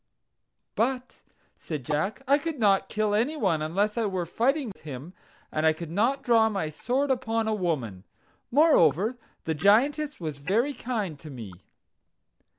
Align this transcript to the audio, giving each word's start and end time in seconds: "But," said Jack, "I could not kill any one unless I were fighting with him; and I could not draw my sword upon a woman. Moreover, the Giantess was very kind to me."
"But," 0.73 1.21
said 1.57 1.85
Jack, 1.85 2.23
"I 2.27 2.39
could 2.39 2.57
not 2.57 2.89
kill 2.89 3.13
any 3.13 3.37
one 3.37 3.61
unless 3.61 3.99
I 3.99 4.05
were 4.07 4.25
fighting 4.25 4.69
with 4.73 4.81
him; 4.81 5.13
and 5.51 5.63
I 5.63 5.73
could 5.73 5.91
not 5.91 6.23
draw 6.23 6.49
my 6.49 6.69
sword 6.69 7.11
upon 7.11 7.47
a 7.47 7.53
woman. 7.53 8.03
Moreover, 8.49 9.19
the 9.43 9.53
Giantess 9.53 10.19
was 10.19 10.39
very 10.39 10.73
kind 10.73 11.19
to 11.19 11.29
me." 11.29 11.51